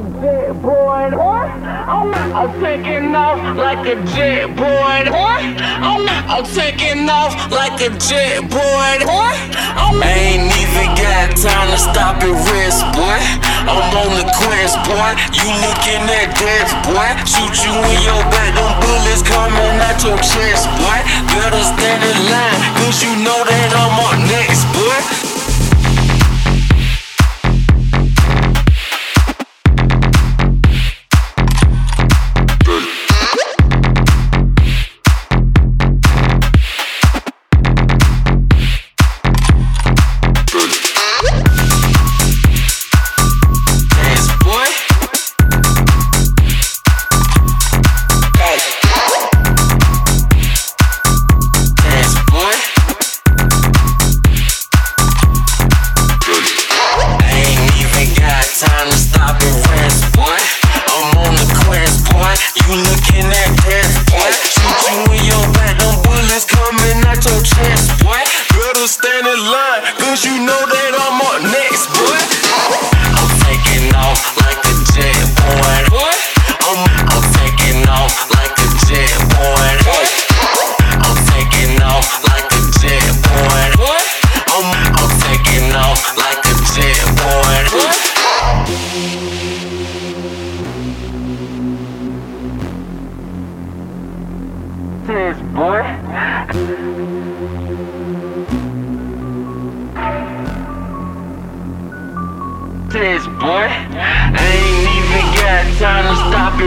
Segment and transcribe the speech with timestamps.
[0.00, 1.10] jet boy.
[1.16, 1.48] What?
[1.88, 2.12] I'm,
[2.60, 4.98] taking off like a jet boy.
[5.08, 5.42] What?
[5.80, 8.92] I'm, taking off like a jet boy.
[9.08, 9.36] What?
[9.76, 13.20] I ain't even got time to stop and rest, boy.
[13.64, 15.10] I'm on the quest, boy.
[15.32, 17.08] You looking at death, boy.
[17.24, 20.98] Shoot you in your back, them bullets coming out your chest, boy.
[21.32, 25.25] Better stand in line, cause you know that I'm up next, boy.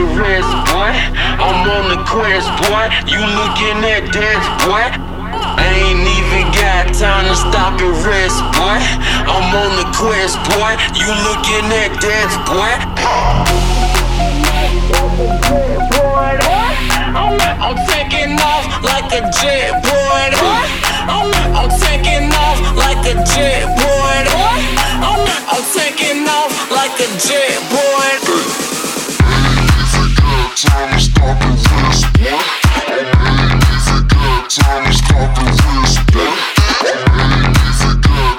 [0.00, 0.92] Stop rest, boy.
[1.40, 2.88] I'm on the quest, boy.
[3.06, 4.84] You looking at death, boy.
[5.32, 8.78] I ain't even got time to stop and rest, boy.
[9.28, 10.72] I'm on the quest, boy.
[10.96, 12.72] You looking at death, boy.
[17.60, 20.24] I'm, taking off like a jet boy.
[21.08, 24.16] I'm, I'm taking off like a jet boy.
[25.06, 28.49] I'm, I'm taking off like a jet boy.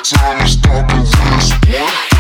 [0.02, 2.11] Time to stop and rest,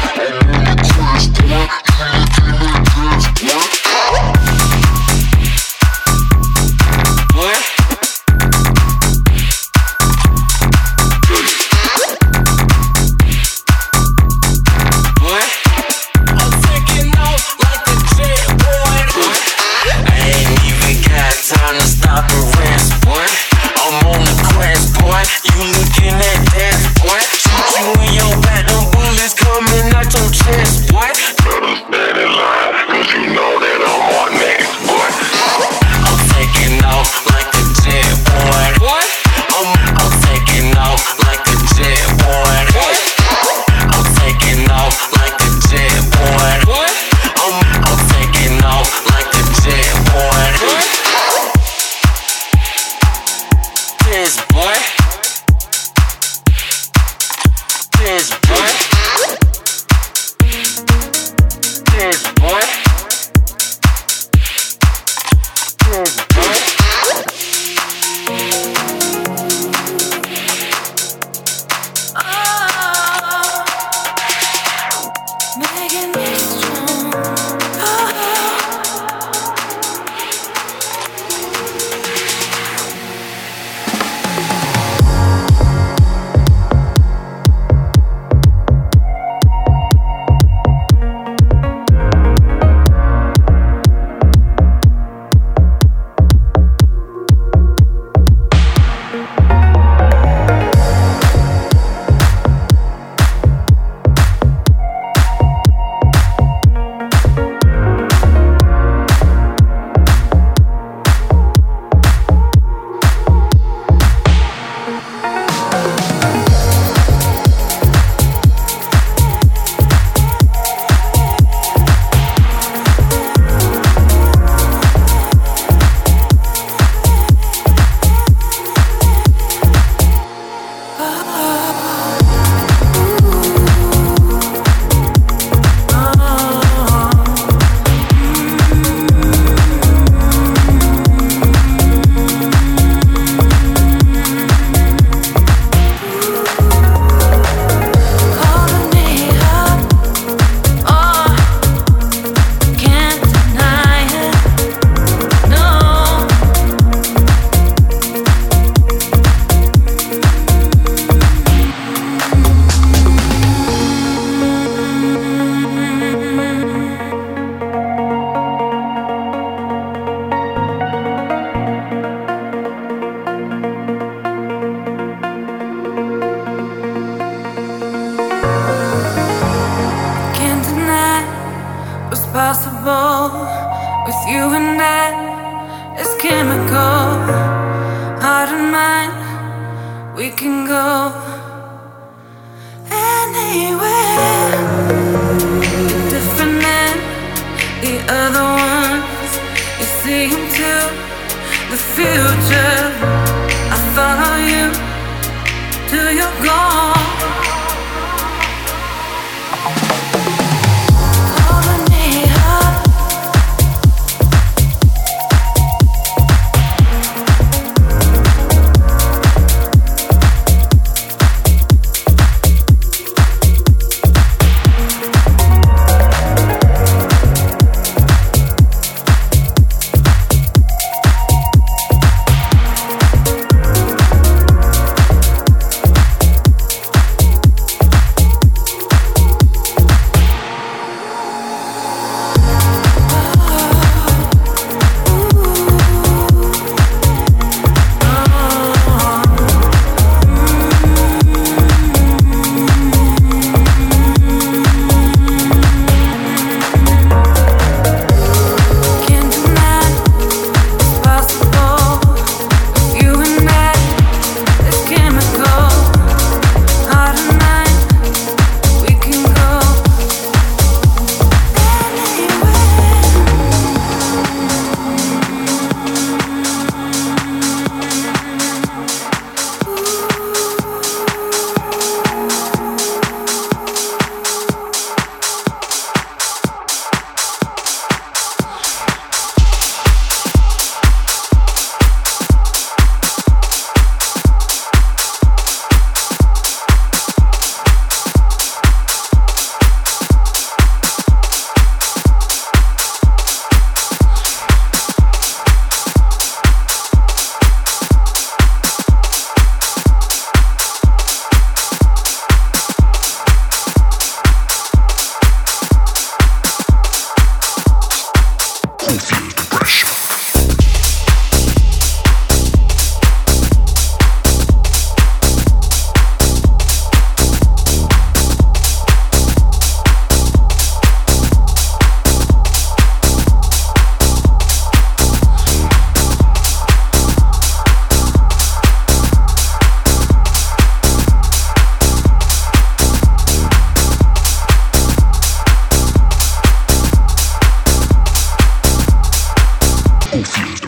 [350.11, 350.60] Confused.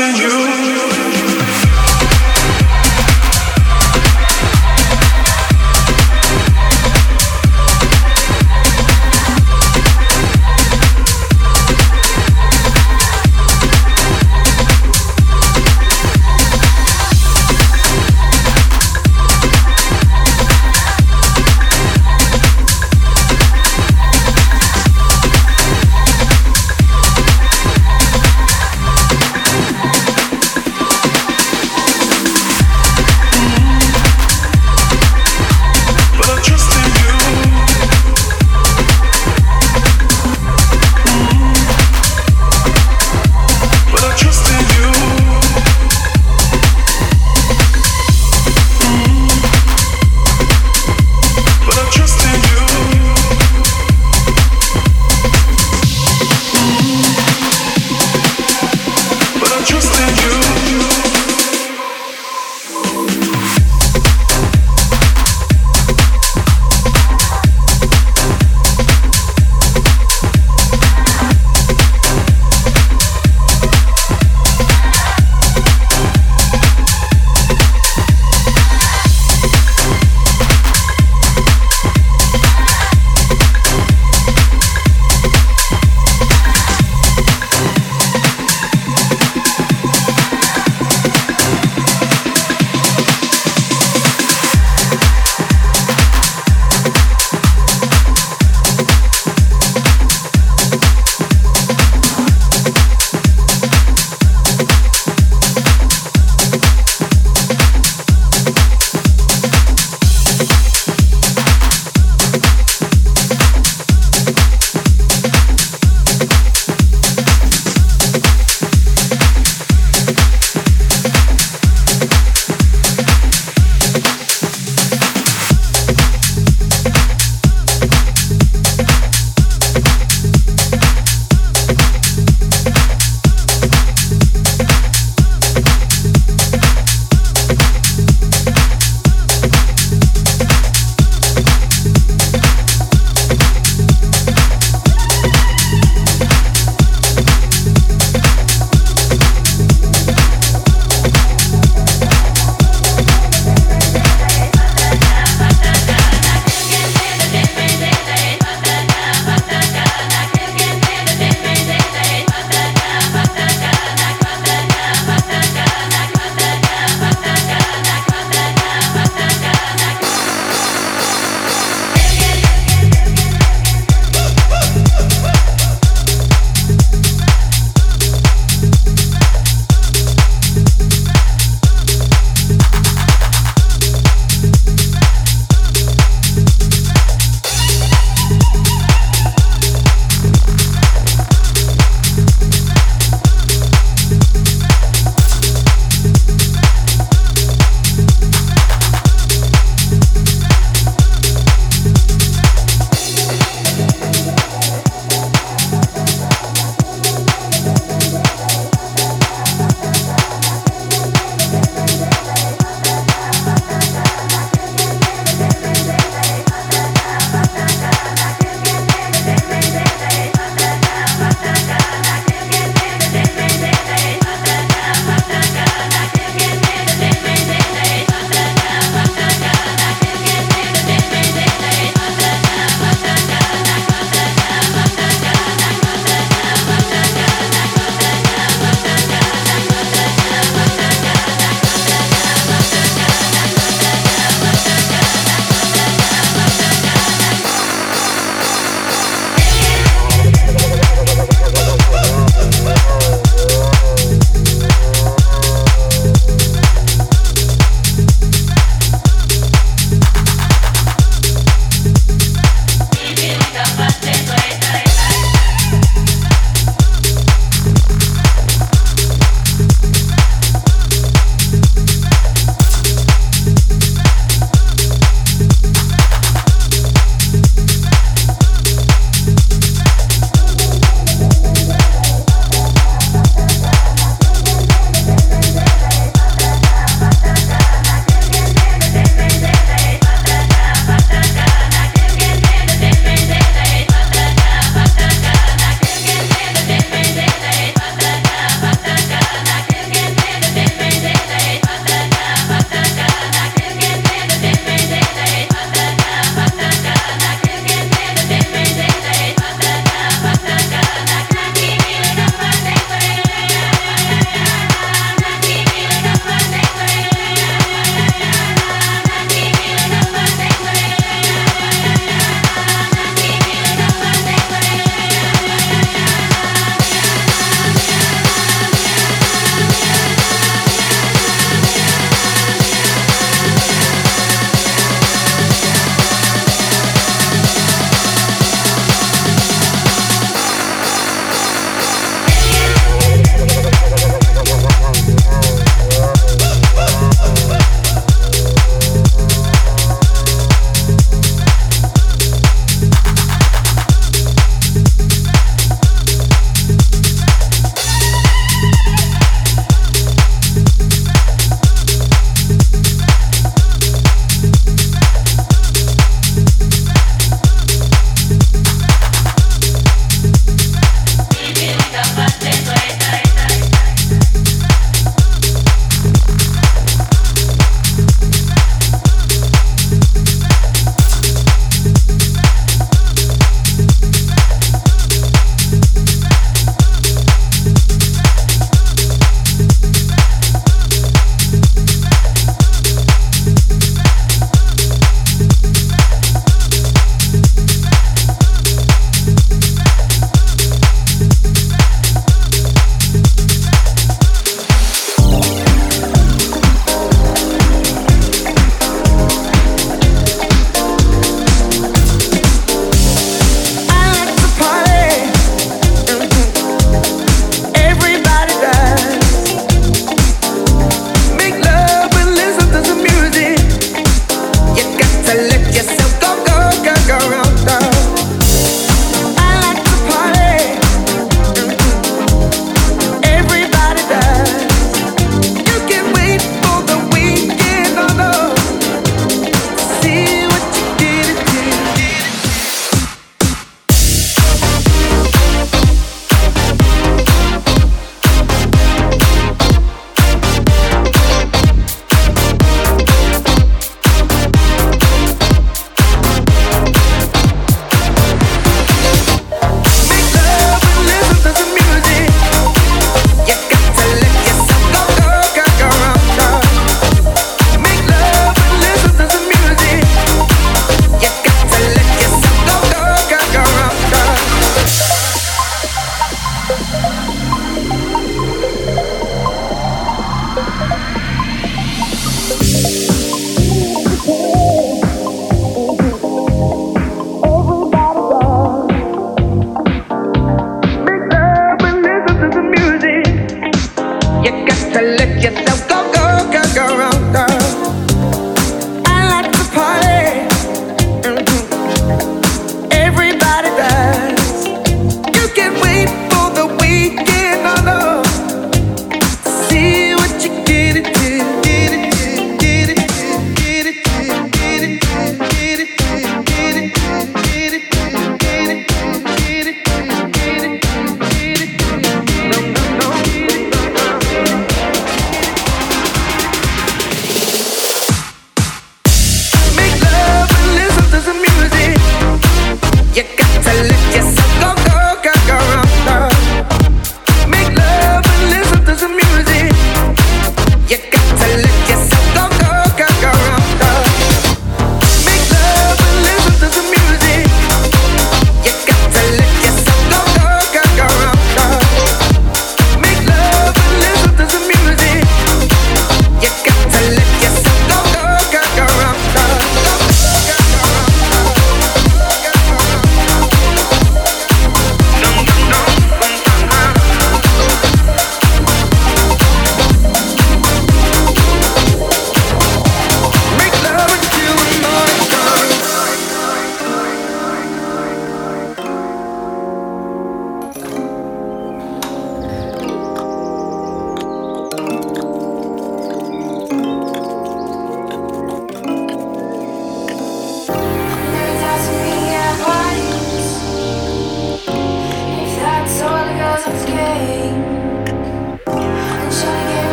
[0.00, 0.59] In you.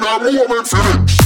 [0.00, 1.25] woman finish.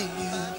[0.00, 0.49] in you.